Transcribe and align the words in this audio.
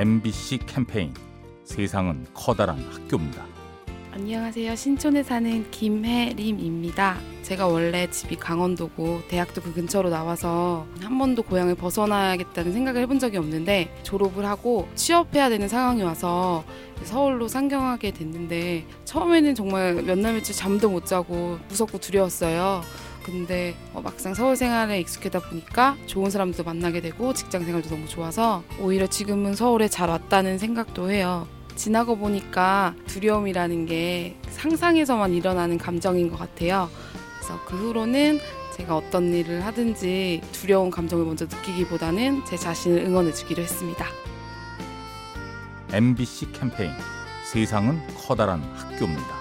MBC 0.00 0.60
캠페인 0.64 1.12
세상은 1.62 2.24
커다란 2.32 2.78
학교입니다. 2.90 3.44
안녕하세요. 4.14 4.74
신촌에 4.74 5.22
사는 5.22 5.70
김혜림입니다. 5.70 7.18
제가 7.42 7.66
원래 7.66 8.08
집이 8.10 8.36
강원도고 8.36 9.20
대학도 9.28 9.60
그 9.60 9.74
근처로 9.74 10.08
나와서 10.08 10.86
한 11.02 11.18
번도 11.18 11.42
고향을 11.42 11.74
벗어나야겠다는 11.74 12.72
생각을 12.72 13.02
해본 13.02 13.18
적이 13.18 13.36
없는데 13.36 13.94
졸업을 14.02 14.46
하고 14.46 14.88
취업해야 14.94 15.50
되는 15.50 15.68
상황이 15.68 16.02
와서 16.02 16.64
서울로 17.04 17.46
상경하게 17.46 18.12
됐는데 18.12 18.86
처음에는 19.04 19.54
정말 19.54 19.96
몇 20.02 20.16
날 20.16 20.32
며칠 20.32 20.54
잠도 20.54 20.88
못 20.88 21.04
자고 21.04 21.58
무섭고 21.68 21.98
두려웠어요. 21.98 22.80
근데 23.24 23.74
어, 23.92 24.00
막상 24.00 24.34
서울 24.34 24.56
생활에 24.56 25.00
익숙하다 25.00 25.40
보니까 25.48 25.96
좋은 26.06 26.30
사람도 26.30 26.64
만나게 26.64 27.00
되고 27.00 27.32
직장 27.34 27.64
생활도 27.64 27.88
너무 27.88 28.08
좋아서 28.08 28.62
오히려 28.80 29.06
지금은 29.06 29.54
서울에 29.54 29.88
잘 29.88 30.08
왔다는 30.08 30.58
생각도 30.58 31.10
해요. 31.10 31.46
지나고 31.76 32.16
보니까 32.16 32.94
두려움이라는 33.06 33.86
게 33.86 34.36
상상에서만 34.50 35.32
일어나는 35.32 35.78
감정인 35.78 36.30
것 36.30 36.38
같아요. 36.38 36.90
그래서 37.38 37.58
그 37.66 37.76
후로는 37.76 38.38
제가 38.76 38.96
어떤 38.96 39.32
일을 39.32 39.64
하든지 39.64 40.42
두려운 40.52 40.90
감정을 40.90 41.24
먼저 41.24 41.46
느끼기보다는 41.46 42.44
제 42.44 42.56
자신을 42.56 43.04
응원해 43.04 43.32
주기로 43.32 43.62
했습니다. 43.62 44.06
MBC 45.92 46.52
캠페인 46.52 46.92
세상은 47.44 48.00
커다란 48.16 48.62
학교입니다. 48.74 49.40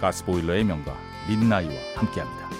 가스보일러의 0.00 0.64
명가 0.64 0.94
민나이와 1.28 1.72
함께합니다. 1.96 2.55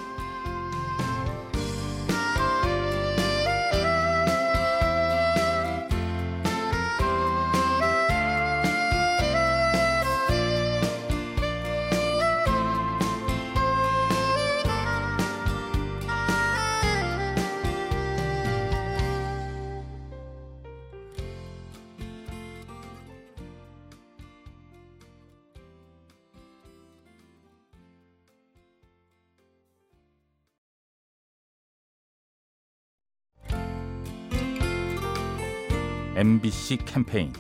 MBC 36.17 36.79
캠페인 36.87 37.31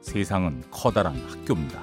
세상은 0.00 0.64
커다란 0.68 1.14
학교입니다. 1.28 1.80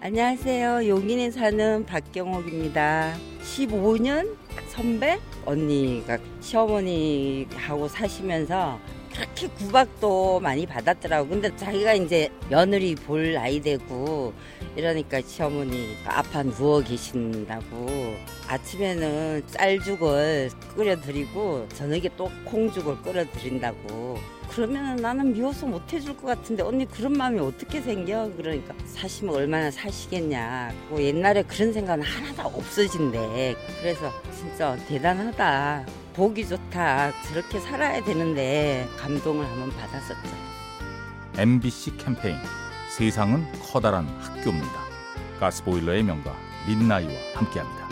안녕하세요. 0.00 0.86
용인에 0.86 1.32
사는 1.32 1.84
박경옥입니다. 1.84 3.16
15년 3.42 4.36
선배 4.68 5.18
언니가 5.44 6.16
시어머니하고 6.40 7.88
사시면서 7.88 8.78
그렇게 9.14 9.46
구박도 9.48 10.40
많이 10.40 10.66
받았더라고. 10.66 11.28
근데 11.28 11.54
자기가 11.56 11.94
이제 11.94 12.28
며느리 12.48 12.94
볼 12.94 13.34
나이 13.34 13.60
되고 13.60 14.32
이러니까 14.76 15.20
시어머니 15.20 15.96
아파 16.06 16.42
누워 16.42 16.80
계신다고 16.80 18.16
아침에는 18.48 19.42
쌀죽을 19.46 20.50
끓여드리고 20.74 21.68
저녁에 21.74 22.08
또 22.16 22.30
콩죽을 22.44 23.02
끓여드린다고 23.02 24.18
그러면 24.50 24.96
나는 24.96 25.32
미워서 25.32 25.66
못 25.66 25.90
해줄 25.92 26.14
것 26.16 26.26
같은데 26.26 26.62
언니 26.62 26.84
그런 26.86 27.12
마음이 27.12 27.40
어떻게 27.40 27.80
생겨? 27.80 28.30
그러니까 28.36 28.74
사시면 28.84 29.34
얼마나 29.34 29.70
사시겠냐. 29.70 30.74
그 30.90 31.02
옛날에 31.02 31.42
그런 31.42 31.72
생각은 31.72 32.04
하나도 32.04 32.48
없어진대. 32.48 33.56
그래서 33.80 34.12
진짜 34.36 34.76
대단하다. 34.88 36.01
보기 36.14 36.46
좋다. 36.46 37.12
저렇게 37.22 37.60
살아야 37.60 38.02
되는데 38.02 38.88
감동을 38.98 39.46
한번 39.46 39.70
받았었죠. 39.70 40.30
MBC 41.38 41.96
캠페인 41.96 42.36
세상은 42.96 43.46
커다란 43.72 44.06
학교입니다. 44.20 44.82
가스보일러의 45.40 46.02
명가 46.02 46.36
민나이와 46.66 47.12
함께합니다. 47.34 47.91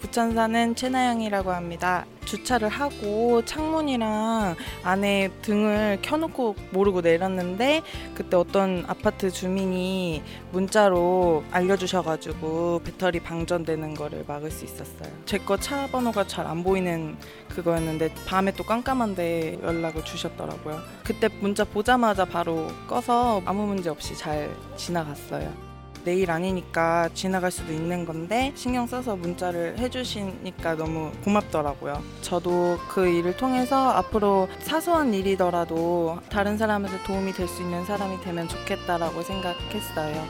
부천 0.00 0.34
사는 0.34 0.74
최나영이라고 0.74 1.50
합니다. 1.52 2.04
주차를 2.24 2.68
하고 2.68 3.42
창문이랑 3.44 4.54
안에 4.84 5.30
등을 5.40 5.98
켜놓고 6.02 6.56
모르고 6.72 7.00
내렸는데 7.00 7.82
그때 8.14 8.36
어떤 8.36 8.84
아파트 8.86 9.30
주민이 9.30 10.22
문자로 10.52 11.42
알려주셔가지고 11.50 12.82
배터리 12.84 13.18
방전되는 13.20 13.94
거를 13.94 14.24
막을 14.28 14.50
수 14.50 14.64
있었어요. 14.66 15.10
제 15.24 15.38
거 15.38 15.56
차 15.56 15.86
번호가 15.86 16.26
잘 16.26 16.46
안 16.46 16.62
보이는 16.62 17.16
그거였는데 17.48 18.12
밤에 18.26 18.52
또 18.52 18.62
깜깜한데 18.64 19.60
연락을 19.62 20.04
주셨더라고요. 20.04 20.80
그때 21.04 21.28
문자 21.40 21.64
보자마자 21.64 22.24
바로 22.24 22.68
꺼서 22.86 23.40
아무 23.46 23.66
문제 23.66 23.88
없이 23.90 24.14
잘 24.16 24.50
지나갔어요. 24.76 25.67
내일 26.08 26.30
아니니까 26.30 27.10
지나갈 27.12 27.50
수도 27.50 27.70
있는 27.70 28.06
건데 28.06 28.50
신경 28.54 28.86
써서 28.86 29.14
문자를 29.14 29.78
해주시니까 29.78 30.76
너무 30.76 31.12
고맙더라고요. 31.22 32.02
저도 32.22 32.78
그 32.88 33.06
일을 33.06 33.36
통해서 33.36 33.90
앞으로 33.90 34.48
사소한 34.60 35.12
일이더라도 35.12 36.18
다른 36.30 36.56
사람한테 36.56 37.02
도움이 37.04 37.32
될 37.34 37.46
수 37.46 37.60
있는 37.60 37.84
사람이 37.84 38.22
되면 38.22 38.48
좋겠다라고 38.48 39.20
생각했어요. 39.22 40.26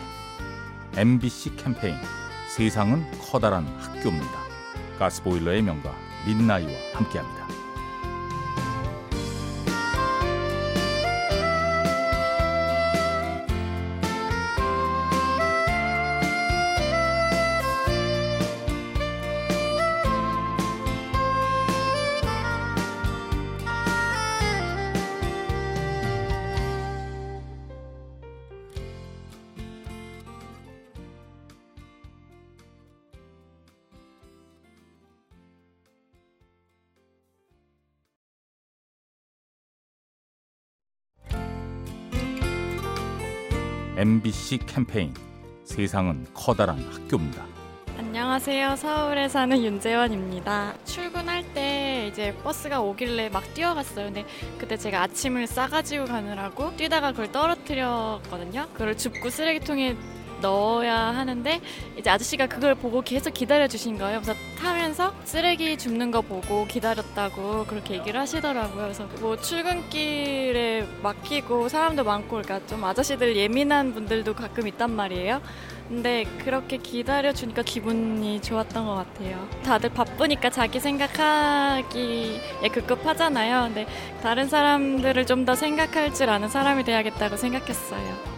MBC 0.96 1.54
캠페인 1.56 1.94
세상은 2.56 3.04
커다란 3.30 3.64
학교입니다. 3.78 4.38
가스보일러의 4.98 5.62
명가 5.62 5.94
민나이와 6.26 6.72
함께합니다. 6.94 7.47
MBC 43.98 44.58
캠페인 44.58 45.12
세상은 45.64 46.24
커다란 46.32 46.78
학교입니다. 46.78 47.44
안녕하세요. 47.98 48.76
서울에 48.76 49.28
사는 49.28 49.60
윤재원입니다. 49.60 50.74
출근할 50.84 51.52
때 51.52 52.06
이제 52.08 52.32
버스가 52.44 52.80
오길래 52.80 53.28
막 53.28 53.42
뛰어갔어요. 53.54 54.06
근데 54.06 54.24
그때 54.56 54.76
제가 54.76 55.02
아침을 55.02 55.48
싸가지고 55.48 56.04
가느라고 56.04 56.76
뛰다가 56.76 57.10
그걸 57.10 57.32
떨어뜨렸거든요. 57.32 58.68
그걸 58.72 58.96
줍고 58.96 59.30
쓰레기통에 59.30 59.96
넣어야 60.40 60.96
하는데 60.96 61.60
이제 61.96 62.10
아저씨가 62.10 62.46
그걸 62.46 62.74
보고 62.74 63.00
계속 63.02 63.32
기다려 63.34 63.66
주신 63.68 63.98
거예요. 63.98 64.20
그래서 64.20 64.38
타면서 64.58 65.12
쓰레기 65.24 65.76
줍는 65.76 66.10
거 66.10 66.20
보고 66.20 66.66
기다렸다고 66.66 67.64
그렇게 67.66 67.94
얘기를 67.94 68.18
하시더라고요. 68.20 68.82
그래서 68.82 69.06
뭐 69.20 69.36
출근길에 69.36 70.86
막히고 71.02 71.68
사람도 71.68 72.04
많고 72.04 72.42
그러니까 72.42 72.60
좀 72.66 72.84
아저씨들 72.84 73.36
예민한 73.36 73.94
분들도 73.94 74.34
가끔 74.34 74.66
있단 74.68 74.90
말이에요. 74.90 75.40
근데 75.88 76.24
그렇게 76.44 76.76
기다려 76.76 77.32
주니까 77.32 77.62
기분이 77.62 78.42
좋았던 78.42 78.84
것 78.84 78.94
같아요. 78.94 79.48
다들 79.64 79.88
바쁘니까 79.88 80.50
자기 80.50 80.78
생각하기에 80.80 82.68
급급하잖아요. 82.70 83.62
근데 83.68 83.86
다른 84.22 84.48
사람들을 84.48 85.24
좀 85.26 85.38
더 85.48 85.54
생각할 85.54 86.12
줄 86.12 86.28
아는 86.28 86.48
사람이 86.50 86.84
돼야겠다고 86.84 87.38
생각했어요. 87.38 88.37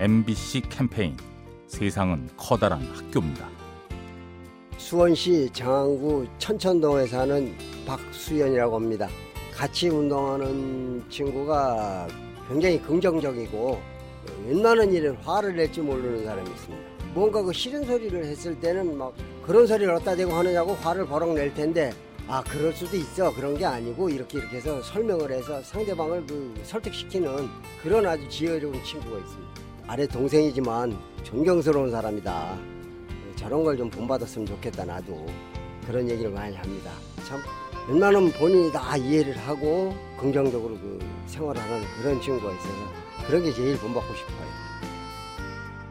MBC 0.00 0.60
캠페인 0.68 1.16
세상은 1.66 2.28
커다란 2.36 2.80
학교입니다. 2.82 3.48
수원시 4.76 5.50
장안구 5.52 6.24
천천동에 6.38 7.04
사는 7.06 7.52
박수연이라고 7.84 8.76
합니다. 8.76 9.08
같이 9.52 9.88
운동하는 9.88 11.02
친구가 11.10 12.06
굉장히 12.46 12.80
긍정적이고 12.80 13.82
웬만한 14.46 14.92
일에 14.92 15.08
화를 15.08 15.56
낼지 15.56 15.80
모르는 15.80 16.24
사람이 16.24 16.48
있습니다. 16.48 16.84
뭔가 17.12 17.42
그 17.42 17.52
싫은 17.52 17.84
소리를 17.84 18.24
했을 18.24 18.54
때는 18.60 18.96
막 18.96 19.12
그런 19.42 19.66
소리를 19.66 19.92
어디다 19.92 20.14
대고 20.14 20.32
하느냐고 20.32 20.74
화를 20.74 21.06
버럭 21.06 21.34
낼 21.34 21.52
텐데 21.54 21.92
아 22.28 22.40
그럴 22.44 22.72
수도 22.72 22.96
있어 22.96 23.34
그런 23.34 23.58
게 23.58 23.64
아니고 23.64 24.10
이렇게 24.10 24.38
이렇게 24.38 24.58
해서 24.58 24.80
설명을 24.80 25.32
해서 25.32 25.60
상대방을 25.64 26.24
그 26.24 26.54
설득시키는 26.62 27.48
그런 27.82 28.06
아주 28.06 28.28
지혜로운 28.28 28.80
친구가 28.84 29.18
있습니다. 29.18 29.67
아래 29.88 30.06
동생이지만 30.06 30.96
존경스러운 31.24 31.90
사람이다. 31.90 32.58
저런 33.36 33.64
걸 33.64 33.76
좀 33.76 33.88
본받았으면 33.90 34.46
좋겠다 34.46 34.84
나도 34.84 35.26
그런 35.86 36.08
얘기를 36.08 36.30
많이 36.30 36.54
합니다. 36.56 36.90
참 37.26 37.40
웬만하면 37.88 38.32
본인이 38.32 38.70
다 38.70 38.96
이해를 38.96 39.36
하고 39.38 39.94
긍정적으로 40.18 40.74
그 40.74 40.98
생활하는 41.26 41.82
그런 42.02 42.20
친구가 42.20 42.52
있어서 42.52 42.74
그런 43.26 43.42
게 43.44 43.52
제일 43.52 43.78
본받고 43.78 44.14
싶어요. 44.14 44.48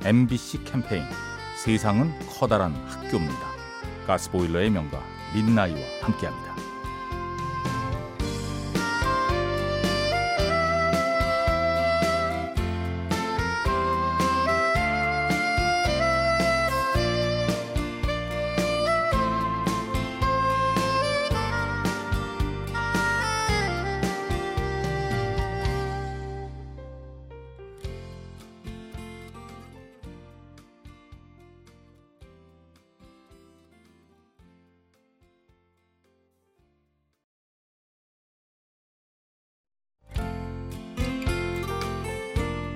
MBC 0.04 0.64
캠페인 0.66 1.04
세상은 1.64 2.12
커다란 2.38 2.74
학교입니다. 2.88 3.48
가스보일러의 4.06 4.70
명가 4.70 5.02
민나이와 5.34 5.80
함께합니다. 6.02 6.56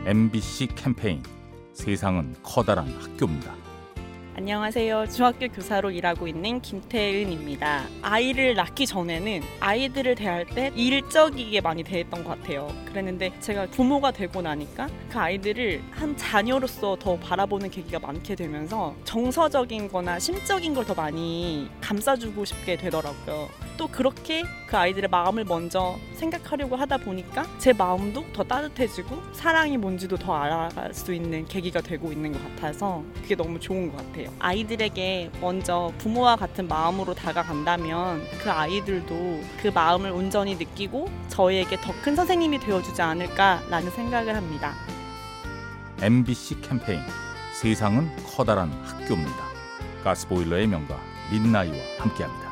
MBC 0.05 0.67
캠페인 0.75 1.21
세상은 1.73 2.35
커다란 2.41 2.87
학교입니다. 2.87 3.53
안녕하세요. 4.35 5.05
중학교 5.13 5.47
교사로 5.49 5.91
일하고 5.91 6.27
있는 6.27 6.59
김태은입니다. 6.61 7.83
아이를 8.01 8.55
낳기 8.55 8.87
전에는 8.87 9.41
아이들을 9.59 10.15
대할 10.15 10.45
때 10.47 10.71
일적이게 10.73 11.61
많이 11.61 11.83
대했던 11.83 12.23
것 12.23 12.39
같아요. 12.39 12.73
그랬는데 12.85 13.31
제가 13.41 13.67
부모가 13.67 14.09
되고 14.11 14.41
나니까 14.41 14.87
그 15.09 15.19
아이들을 15.19 15.83
한 15.91 16.17
자녀로서 16.17 16.97
더 16.99 17.17
바라보는 17.19 17.69
계기가 17.69 17.99
많게 17.99 18.33
되면서 18.35 18.95
정서적인 19.03 19.89
거나 19.89 20.17
심적인 20.17 20.73
걸 20.73 20.85
더 20.85 20.95
많이 20.95 21.69
감싸주고 21.79 22.43
싶게 22.43 22.77
되더라고요. 22.77 23.49
또 23.81 23.87
그렇게 23.87 24.43
그 24.67 24.77
아이들의 24.77 25.09
마음을 25.09 25.43
먼저 25.43 25.97
생각하려고 26.13 26.75
하다 26.75 26.97
보니까 26.97 27.47
제 27.57 27.73
마음도 27.73 28.23
더 28.31 28.43
따뜻해지고 28.43 29.19
사랑이 29.33 29.75
뭔지도 29.75 30.17
더 30.17 30.35
알아갈 30.35 30.93
수 30.93 31.11
있는 31.11 31.45
계기가 31.45 31.81
되고 31.81 32.11
있는 32.11 32.31
것 32.31 32.39
같아서 32.43 33.03
그게 33.23 33.35
너무 33.35 33.59
좋은 33.59 33.91
것 33.91 33.97
같아요. 33.97 34.31
아이들에게 34.37 35.31
먼저 35.41 35.91
부모와 35.97 36.35
같은 36.35 36.67
마음으로 36.67 37.15
다가간다면 37.15 38.21
그 38.43 38.51
아이들도 38.51 39.41
그 39.63 39.69
마음을 39.69 40.11
온전히 40.11 40.53
느끼고 40.57 41.09
저희에게 41.29 41.77
더 41.81 41.91
큰 42.03 42.15
선생님이 42.15 42.59
되어주지 42.59 43.01
않을까라는 43.01 43.89
생각을 43.89 44.35
합니다. 44.35 44.75
MBC 46.01 46.61
캠페인 46.61 47.01
세상은 47.59 48.15
커다란 48.27 48.71
학교입니다. 48.83 49.43
가스보일러의 50.03 50.67
명가 50.67 50.99
민나이와 51.31 51.75
함께합니다. 51.97 52.50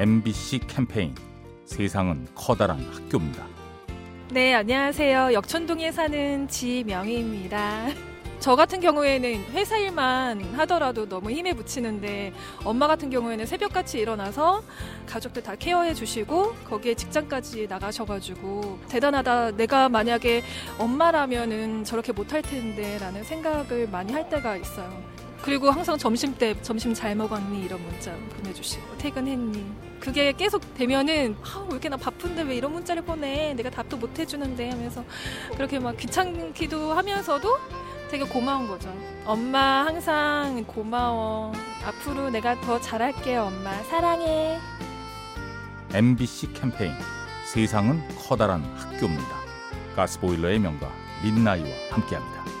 MBC 0.00 0.60
캠페인 0.60 1.14
세상은 1.66 2.26
커다란 2.34 2.80
학교입니다. 2.90 3.44
네, 4.30 4.54
안녕하세요. 4.54 5.34
역촌동에 5.34 5.92
사는 5.92 6.48
지명희입니다. 6.48 7.88
저 8.38 8.56
같은 8.56 8.80
경우에는 8.80 9.44
회사 9.52 9.76
일만 9.76 10.40
하더라도 10.54 11.06
너무 11.06 11.30
힘에 11.30 11.52
부치는데 11.52 12.32
엄마 12.64 12.86
같은 12.86 13.10
경우에는 13.10 13.44
새벽같이 13.44 13.98
일어나서 13.98 14.62
가족들 15.04 15.42
다 15.42 15.54
케어해 15.54 15.92
주시고 15.92 16.54
거기에 16.64 16.94
직장까지 16.94 17.66
나가셔가지고 17.68 18.78
대단하다. 18.88 19.50
내가 19.50 19.90
만약에 19.90 20.42
엄마라면은 20.78 21.84
저렇게 21.84 22.12
못할 22.12 22.40
텐데 22.40 22.96
라는 22.96 23.22
생각을 23.22 23.86
많이 23.90 24.14
할 24.14 24.30
때가 24.30 24.56
있어요. 24.56 25.20
그리고 25.42 25.70
항상 25.70 25.96
점심 25.96 26.34
때 26.34 26.54
점심 26.62 26.92
잘 26.92 27.14
먹었니? 27.14 27.64
이런 27.64 27.82
문자 27.82 28.14
보내주시고 28.36 28.98
퇴근했니? 28.98 29.64
그게 29.98 30.32
계속 30.32 30.74
되면은 30.74 31.36
아, 31.42 31.60
왜 31.62 31.72
이렇게 31.72 31.88
나 31.88 31.96
바쁜데? 31.96 32.42
왜 32.42 32.56
이런 32.56 32.72
문자를 32.72 33.02
보내? 33.02 33.54
내가 33.54 33.70
답도 33.70 33.96
못 33.96 34.18
해주는데? 34.18 34.70
하면서 34.70 35.04
그렇게 35.56 35.78
막 35.78 35.96
귀찮기도 35.96 36.92
하면서도 36.92 37.58
되게 38.10 38.24
고마운 38.24 38.66
거죠 38.66 38.92
엄마 39.24 39.84
항상 39.86 40.64
고마워. 40.64 41.52
앞으로 41.86 42.30
내가 42.30 42.60
더 42.60 42.80
잘할게 42.80 43.36
엄마. 43.36 43.72
사랑해. 43.84 44.58
MBC 45.92 46.52
캠페인. 46.52 46.92
세상은 47.46 48.02
커다란 48.16 48.62
학교입니다. 48.76 49.40
가스보일러의 49.96 50.58
명가 50.58 50.90
민나이와 51.22 51.68
함께합니다. 51.90 52.59